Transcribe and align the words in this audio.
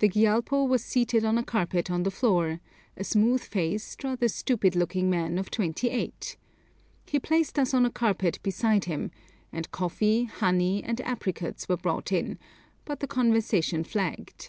THE 0.00 0.08
CASTLE 0.08 0.38
OF 0.38 0.40
STOK] 0.40 0.46
The 0.46 0.56
Gyalpo 0.56 0.68
was 0.70 0.84
seated 0.84 1.24
on 1.26 1.36
a 1.36 1.42
carpet 1.42 1.90
on 1.90 2.02
the 2.04 2.10
floor, 2.10 2.60
a 2.96 3.04
smooth 3.04 3.42
faced, 3.42 4.02
rather 4.04 4.28
stupid 4.28 4.74
looking 4.74 5.10
man 5.10 5.36
of 5.38 5.50
twenty 5.50 5.90
eight. 5.90 6.38
He 7.04 7.20
placed 7.20 7.58
us 7.58 7.74
on 7.74 7.84
a 7.84 7.90
carpet 7.90 8.38
beside 8.42 8.86
him, 8.86 9.10
and 9.52 9.70
coffee, 9.70 10.24
honey, 10.24 10.82
and 10.82 10.98
apricots 11.02 11.68
were 11.68 11.76
brought 11.76 12.10
in, 12.10 12.38
but 12.86 13.00
the 13.00 13.06
conversation 13.06 13.84
flagged. 13.84 14.48